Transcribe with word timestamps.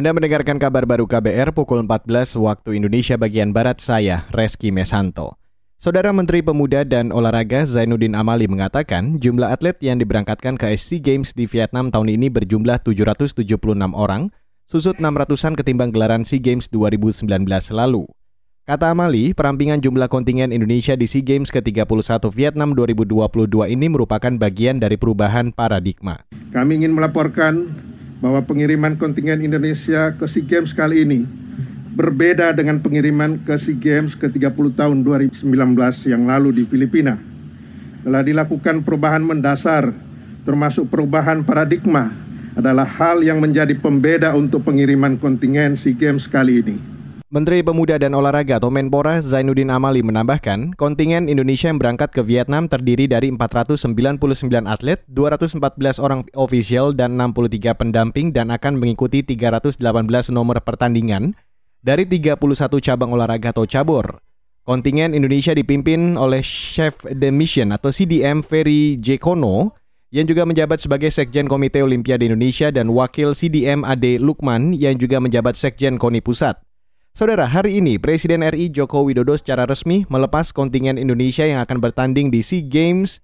Anda 0.00 0.16
mendengarkan 0.16 0.56
kabar 0.56 0.88
baru 0.88 1.04
KBR 1.04 1.52
pukul 1.52 1.84
14 1.84 2.32
waktu 2.40 2.80
Indonesia 2.80 3.20
bagian 3.20 3.52
Barat 3.52 3.84
saya, 3.84 4.24
Reski 4.32 4.72
Mesanto. 4.72 5.36
Saudara 5.76 6.08
Menteri 6.08 6.40
Pemuda 6.40 6.88
dan 6.88 7.12
Olahraga 7.12 7.68
Zainuddin 7.68 8.16
Amali 8.16 8.48
mengatakan 8.48 9.20
jumlah 9.20 9.52
atlet 9.52 9.76
yang 9.84 10.00
diberangkatkan 10.00 10.56
ke 10.56 10.72
SC 10.72 11.04
Games 11.04 11.36
di 11.36 11.44
Vietnam 11.44 11.92
tahun 11.92 12.16
ini 12.16 12.32
berjumlah 12.32 12.80
776 12.80 13.60
orang, 13.92 14.32
susut 14.64 14.96
600-an 14.96 15.52
ketimbang 15.60 15.92
gelaran 15.92 16.24
SEA 16.24 16.40
Games 16.40 16.72
2019 16.72 17.28
lalu. 17.68 18.08
Kata 18.64 18.96
Amali, 18.96 19.36
perampingan 19.36 19.84
jumlah 19.84 20.08
kontingen 20.08 20.48
Indonesia 20.48 20.96
di 20.96 21.12
SEA 21.12 21.20
Games 21.20 21.52
ke-31 21.52 22.24
Vietnam 22.32 22.72
2022 22.72 23.68
ini 23.68 23.92
merupakan 23.92 24.32
bagian 24.32 24.80
dari 24.80 24.96
perubahan 24.96 25.52
paradigma. 25.52 26.24
Kami 26.56 26.80
ingin 26.80 26.96
melaporkan 26.96 27.68
bahwa 28.20 28.44
pengiriman 28.44 28.94
kontingen 29.00 29.40
Indonesia 29.40 30.12
ke 30.12 30.28
SEA 30.28 30.44
Games 30.44 30.76
kali 30.76 31.08
ini 31.08 31.20
berbeda 31.96 32.52
dengan 32.52 32.78
pengiriman 32.78 33.40
ke 33.40 33.56
SEA 33.56 33.76
Games 33.80 34.12
ke-30 34.14 34.76
tahun 34.76 35.02
2019 35.02 35.44
yang 36.06 36.28
lalu 36.28 36.62
di 36.62 36.62
Filipina. 36.68 37.16
Telah 38.04 38.22
dilakukan 38.24 38.84
perubahan 38.84 39.24
mendasar 39.24 39.92
termasuk 40.44 40.88
perubahan 40.88 41.44
paradigma 41.44 42.12
adalah 42.56 42.84
hal 42.84 43.24
yang 43.24 43.40
menjadi 43.40 43.72
pembeda 43.76 44.36
untuk 44.36 44.68
pengiriman 44.68 45.16
kontingen 45.16 45.76
SEA 45.76 45.96
Games 45.96 46.28
kali 46.28 46.60
ini. 46.60 46.76
Menteri 47.30 47.62
Pemuda 47.62 47.94
dan 47.94 48.10
Olahraga 48.10 48.58
atau 48.58 48.74
Menpora 48.74 49.22
Zainuddin 49.22 49.70
Amali 49.70 50.02
menambahkan, 50.02 50.74
kontingen 50.74 51.30
Indonesia 51.30 51.70
yang 51.70 51.78
berangkat 51.78 52.10
ke 52.10 52.26
Vietnam 52.26 52.66
terdiri 52.66 53.06
dari 53.06 53.30
499 53.30 54.18
atlet, 54.66 54.98
214 55.06 56.02
orang 56.02 56.26
ofisial 56.34 56.90
dan 56.90 57.14
63 57.14 57.78
pendamping 57.78 58.34
dan 58.34 58.50
akan 58.50 58.82
mengikuti 58.82 59.22
318 59.22 59.78
nomor 60.34 60.58
pertandingan 60.58 61.38
dari 61.86 62.02
31 62.02 62.34
cabang 62.82 63.14
olahraga 63.14 63.54
atau 63.54 63.62
cabur. 63.62 64.18
Kontingen 64.66 65.14
Indonesia 65.14 65.54
dipimpin 65.54 66.18
oleh 66.18 66.42
Chef 66.42 66.98
de 67.06 67.30
Mission 67.30 67.70
atau 67.70 67.94
CDM 67.94 68.42
Ferry 68.42 68.98
J. 68.98 69.22
Kono 69.22 69.78
yang 70.10 70.26
juga 70.26 70.42
menjabat 70.42 70.82
sebagai 70.82 71.14
Sekjen 71.14 71.46
Komite 71.46 71.78
Olimpiade 71.78 72.26
Indonesia 72.26 72.74
dan 72.74 72.90
Wakil 72.90 73.38
CDM 73.38 73.86
Ade 73.86 74.18
Lukman 74.18 74.74
yang 74.74 74.98
juga 74.98 75.22
menjabat 75.22 75.54
Sekjen 75.54 75.94
KONI 75.94 76.26
Pusat. 76.26 76.69
Saudara, 77.10 77.50
hari 77.50 77.82
ini 77.82 77.98
Presiden 77.98 78.46
RI 78.46 78.70
Joko 78.70 79.02
Widodo 79.02 79.34
secara 79.34 79.66
resmi 79.66 80.06
melepas 80.06 80.54
kontingen 80.54 80.94
Indonesia 80.94 81.42
yang 81.42 81.58
akan 81.62 81.82
bertanding 81.82 82.30
di 82.30 82.40
SEA 82.40 82.62
Games 82.62 83.18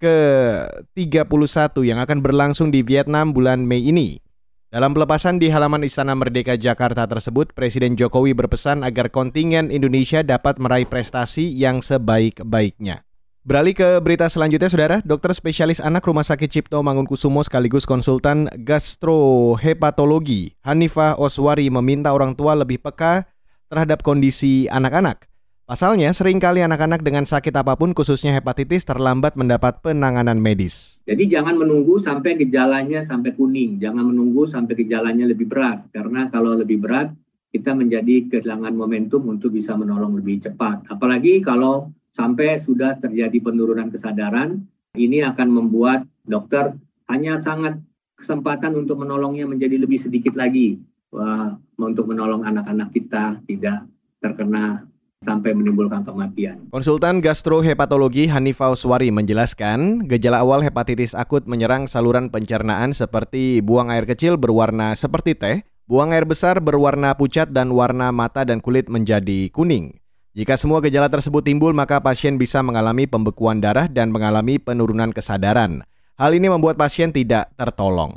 ke-31 0.00 1.74
yang 1.84 1.98
akan 2.00 2.18
berlangsung 2.24 2.72
di 2.72 2.80
Vietnam 2.80 3.36
bulan 3.36 3.66
Mei 3.66 3.84
ini. 3.84 4.16
Dalam 4.68 4.92
pelepasan 4.92 5.40
di 5.40 5.48
halaman 5.48 5.80
Istana 5.80 6.12
Merdeka 6.12 6.56
Jakarta 6.60 7.08
tersebut, 7.08 7.56
Presiden 7.56 7.96
Jokowi 7.96 8.36
berpesan 8.36 8.84
agar 8.84 9.08
kontingen 9.08 9.72
Indonesia 9.72 10.20
dapat 10.20 10.60
meraih 10.60 10.84
prestasi 10.84 11.48
yang 11.48 11.80
sebaik-baiknya. 11.80 13.07
Beralih 13.48 13.72
ke 13.72 13.96
berita 14.04 14.28
selanjutnya, 14.28 14.68
Saudara. 14.68 15.00
Dokter 15.00 15.32
spesialis 15.32 15.80
anak 15.80 16.04
Rumah 16.04 16.20
Sakit 16.20 16.52
Cipto 16.52 16.84
Mangunkusumo 16.84 17.40
sekaligus 17.40 17.88
konsultan 17.88 18.44
gastrohepatologi 18.60 20.52
Hanifah 20.60 21.16
Oswari 21.16 21.72
meminta 21.72 22.12
orang 22.12 22.36
tua 22.36 22.52
lebih 22.52 22.76
peka 22.76 23.24
terhadap 23.72 24.04
kondisi 24.04 24.68
anak-anak. 24.68 25.24
Pasalnya, 25.64 26.12
sering 26.12 26.44
kali 26.44 26.60
anak-anak 26.60 27.00
dengan 27.00 27.24
sakit 27.24 27.56
apa 27.56 27.72
pun 27.80 27.96
khususnya 27.96 28.36
hepatitis 28.36 28.84
terlambat 28.84 29.32
mendapat 29.32 29.80
penanganan 29.80 30.36
medis. 30.36 31.00
Jadi 31.08 31.32
jangan 31.32 31.56
menunggu 31.56 31.96
sampai 31.96 32.36
gejalanya 32.36 33.00
sampai 33.00 33.32
kuning, 33.32 33.80
jangan 33.80 34.12
menunggu 34.12 34.44
sampai 34.44 34.76
gejalanya 34.76 35.24
lebih 35.24 35.48
berat. 35.48 35.88
Karena 35.96 36.28
kalau 36.28 36.52
lebih 36.52 36.84
berat, 36.84 37.16
kita 37.48 37.72
menjadi 37.72 38.28
kehilangan 38.28 38.76
momentum 38.76 39.24
untuk 39.24 39.56
bisa 39.56 39.72
menolong 39.72 40.20
lebih 40.20 40.36
cepat. 40.44 40.84
Apalagi 40.92 41.40
kalau 41.40 41.96
sampai 42.14 42.60
sudah 42.60 42.96
terjadi 42.96 43.38
penurunan 43.40 43.88
kesadaran, 43.92 44.64
ini 44.96 45.24
akan 45.24 45.48
membuat 45.48 46.04
dokter 46.24 46.76
hanya 47.08 47.40
sangat 47.40 47.80
kesempatan 48.18 48.74
untuk 48.74 49.00
menolongnya 49.00 49.46
menjadi 49.46 49.78
lebih 49.78 49.98
sedikit 50.02 50.34
lagi 50.34 50.82
Wah, 51.08 51.56
untuk 51.80 52.04
menolong 52.04 52.44
anak-anak 52.44 52.92
kita 52.92 53.40
tidak 53.48 53.88
terkena 54.20 54.84
sampai 55.24 55.56
menimbulkan 55.56 56.04
kematian. 56.04 56.68
Konsultan 56.68 57.24
gastrohepatologi 57.24 58.28
Hanifah 58.28 58.76
Uswari 58.76 59.08
menjelaskan, 59.08 60.04
gejala 60.04 60.44
awal 60.44 60.60
hepatitis 60.60 61.16
akut 61.16 61.48
menyerang 61.48 61.88
saluran 61.88 62.28
pencernaan 62.28 62.92
seperti 62.92 63.64
buang 63.64 63.88
air 63.88 64.04
kecil 64.04 64.36
berwarna 64.36 64.92
seperti 64.92 65.32
teh, 65.32 65.56
buang 65.88 66.12
air 66.12 66.28
besar 66.28 66.60
berwarna 66.60 67.16
pucat 67.16 67.48
dan 67.56 67.72
warna 67.72 68.12
mata 68.12 68.44
dan 68.44 68.60
kulit 68.60 68.92
menjadi 68.92 69.48
kuning. 69.48 69.96
Jika 70.38 70.54
semua 70.54 70.78
gejala 70.78 71.10
tersebut 71.10 71.42
timbul, 71.42 71.74
maka 71.74 71.98
pasien 71.98 72.38
bisa 72.38 72.62
mengalami 72.62 73.10
pembekuan 73.10 73.58
darah 73.58 73.90
dan 73.90 74.14
mengalami 74.14 74.62
penurunan 74.62 75.10
kesadaran. 75.10 75.82
Hal 76.14 76.30
ini 76.30 76.46
membuat 76.46 76.78
pasien 76.78 77.10
tidak 77.10 77.50
tertolong. 77.58 78.14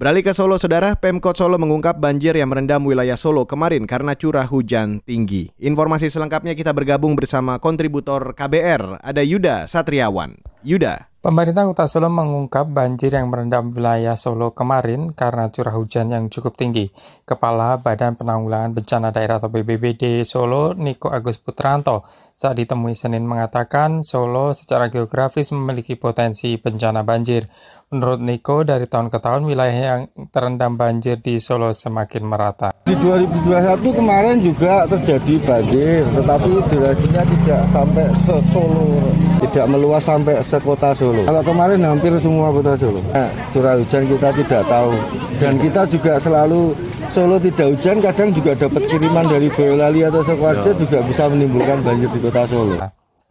Beralih 0.00 0.24
ke 0.24 0.32
Solo, 0.32 0.56
Saudara, 0.56 0.96
Pemkot 0.96 1.36
Solo 1.36 1.60
mengungkap 1.60 2.00
banjir 2.00 2.32
yang 2.32 2.48
merendam 2.48 2.80
wilayah 2.88 3.20
Solo 3.20 3.44
kemarin 3.44 3.84
karena 3.84 4.16
curah 4.16 4.48
hujan 4.48 5.04
tinggi. 5.04 5.52
Informasi 5.60 6.08
selengkapnya 6.08 6.56
kita 6.56 6.72
bergabung 6.72 7.12
bersama 7.12 7.60
kontributor 7.60 8.32
KBR, 8.32 9.04
ada 9.04 9.20
Yuda 9.20 9.68
Satriawan. 9.68 10.40
Yuda. 10.64 11.07
Pemerintah 11.18 11.66
Kota 11.66 11.90
Solo 11.90 12.06
mengungkap 12.14 12.70
banjir 12.70 13.10
yang 13.10 13.26
merendam 13.26 13.74
wilayah 13.74 14.14
Solo 14.14 14.54
kemarin 14.54 15.10
karena 15.10 15.50
curah 15.50 15.74
hujan 15.74 16.14
yang 16.14 16.30
cukup 16.30 16.54
tinggi. 16.54 16.94
Kepala 17.26 17.82
Badan 17.82 18.14
Penanggulangan 18.14 18.70
Bencana 18.70 19.10
Daerah 19.10 19.42
atau 19.42 19.50
BBBD 19.50 20.22
Solo, 20.22 20.78
Niko 20.78 21.10
Agus 21.10 21.42
Putranto, 21.42 22.06
saat 22.38 22.54
ditemui 22.62 22.94
Senin 22.94 23.26
mengatakan 23.26 24.06
Solo 24.06 24.54
secara 24.54 24.86
geografis 24.94 25.50
memiliki 25.50 25.98
potensi 25.98 26.54
bencana 26.54 27.02
banjir. 27.02 27.50
Menurut 27.88 28.20
Niko, 28.20 28.68
dari 28.68 28.84
tahun 28.84 29.08
ke 29.08 29.16
tahun 29.16 29.48
wilayah 29.48 29.72
yang 29.72 30.02
terendam 30.28 30.76
banjir 30.76 31.24
di 31.24 31.40
Solo 31.40 31.72
semakin 31.72 32.20
merata. 32.20 32.68
Di 32.84 32.92
2021 32.92 33.80
kemarin 33.80 34.36
juga 34.44 34.84
terjadi 34.84 35.40
banjir, 35.40 36.04
tetapi 36.12 36.68
durasinya 36.68 37.22
tidak 37.24 37.62
sampai 37.72 38.04
se 38.28 38.36
Solo, 38.52 38.92
tidak 39.40 39.66
meluas 39.72 40.04
sampai 40.04 40.36
sekota 40.44 40.92
Solo. 40.92 41.24
Kalau 41.24 41.40
kemarin 41.40 41.80
hampir 41.80 42.12
semua 42.20 42.52
kota 42.52 42.76
Solo. 42.76 43.00
Nah, 43.08 43.32
curah 43.56 43.80
hujan 43.80 44.04
kita 44.04 44.28
tidak 44.36 44.62
tahu. 44.68 44.92
Dan 45.40 45.56
kita 45.56 45.82
juga 45.88 46.12
selalu 46.20 46.76
Solo 47.08 47.40
tidak 47.40 47.72
hujan, 47.72 48.04
kadang 48.04 48.36
juga 48.36 48.52
dapat 48.52 48.84
kiriman 48.84 49.24
dari 49.32 49.48
Boyolali 49.48 50.04
atau 50.04 50.20
Sukoharjo 50.20 50.76
juga 50.76 51.00
bisa 51.08 51.24
menimbulkan 51.32 51.80
banjir 51.80 52.12
di 52.12 52.20
kota 52.20 52.44
Solo. 52.44 52.76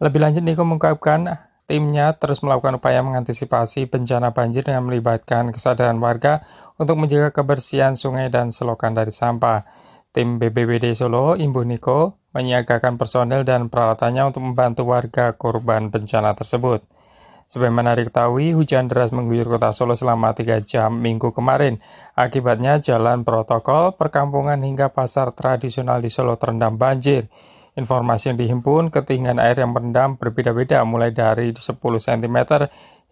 Lebih 0.02 0.18
lanjut 0.18 0.42
Niko 0.42 0.66
mengungkapkan 0.66 1.46
timnya 1.68 2.16
terus 2.16 2.40
melakukan 2.40 2.80
upaya 2.80 3.04
mengantisipasi 3.04 3.92
bencana 3.92 4.32
banjir 4.32 4.64
dengan 4.64 4.88
melibatkan 4.88 5.52
kesadaran 5.52 6.00
warga 6.00 6.40
untuk 6.80 6.96
menjaga 6.96 7.30
kebersihan 7.30 7.94
sungai 7.94 8.32
dan 8.32 8.48
selokan 8.48 8.96
dari 8.96 9.12
sampah. 9.12 9.68
Tim 10.08 10.40
BBBD 10.40 10.96
Solo, 10.96 11.36
Imbu 11.36 11.68
Niko, 11.68 12.16
menyiagakan 12.32 12.96
personel 12.96 13.44
dan 13.44 13.68
peralatannya 13.68 14.32
untuk 14.32 14.40
membantu 14.40 14.88
warga 14.88 15.36
korban 15.36 15.92
bencana 15.92 16.32
tersebut. 16.32 16.80
Sebagaimana 17.48 17.96
diketahui, 17.96 18.56
hujan 18.56 18.88
deras 18.88 19.12
mengguyur 19.12 19.48
kota 19.48 19.72
Solo 19.76 19.92
selama 19.96 20.32
tiga 20.32 20.60
jam 20.64 21.00
minggu 21.00 21.32
kemarin. 21.32 21.80
Akibatnya 22.16 22.80
jalan 22.80 23.24
protokol, 23.24 23.96
perkampungan 23.96 24.60
hingga 24.64 24.92
pasar 24.92 25.36
tradisional 25.36 26.00
di 26.00 26.08
Solo 26.08 26.36
terendam 26.40 26.80
banjir. 26.80 27.28
Informasi 27.78 28.34
yang 28.34 28.38
dihimpun, 28.42 28.90
ketinggian 28.90 29.38
air 29.38 29.62
yang 29.62 29.70
merendam 29.70 30.18
berbeda-beda 30.18 30.82
mulai 30.82 31.14
dari 31.14 31.54
10 31.54 31.78
cm 31.78 32.38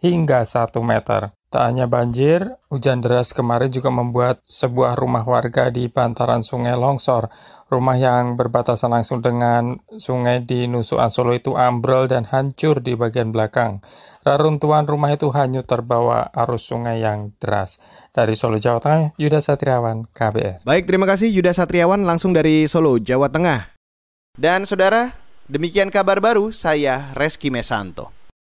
hingga 0.03 0.43
1 0.43 0.75
meter. 0.82 1.31
Tak 1.47 1.62
hanya 1.62 1.87
banjir, 1.87 2.59
hujan 2.66 2.99
deras 2.99 3.31
kemarin 3.31 3.71
juga 3.71 3.94
membuat 3.94 4.43
sebuah 4.43 4.99
rumah 4.99 5.22
warga 5.22 5.71
di 5.71 5.87
bantaran 5.87 6.43
sungai 6.43 6.74
longsor. 6.74 7.30
Rumah 7.71 7.95
yang 7.95 8.34
berbatasan 8.34 8.91
langsung 8.91 9.22
dengan 9.22 9.78
sungai 9.95 10.42
di 10.42 10.66
Nusukan 10.66 11.15
Solo 11.15 11.30
itu 11.30 11.54
ambrol 11.54 12.10
dan 12.10 12.27
hancur 12.27 12.83
di 12.83 12.98
bagian 12.98 13.30
belakang. 13.30 13.78
Reruntuhan 14.27 14.91
rumah 14.91 15.15
itu 15.15 15.30
hanyut 15.30 15.71
terbawa 15.71 16.27
arus 16.34 16.66
sungai 16.66 17.07
yang 17.07 17.30
deras. 17.39 17.78
Dari 18.10 18.34
Solo, 18.34 18.59
Jawa 18.59 18.83
Tengah, 18.83 19.15
Yuda 19.15 19.39
Satriawan, 19.39 20.10
KBR. 20.10 20.66
Baik, 20.66 20.91
terima 20.91 21.07
kasih 21.07 21.30
Yuda 21.30 21.54
Satriawan 21.54 22.03
langsung 22.03 22.34
dari 22.34 22.66
Solo, 22.66 22.98
Jawa 22.98 23.30
Tengah. 23.30 23.76
Dan 24.36 24.68
saudara, 24.68 25.16
demikian 25.48 25.88
kabar 25.88 26.21
baru 26.21 26.53
saya 26.53 27.09
Reski 27.16 27.48
Mesanto. 27.48 28.16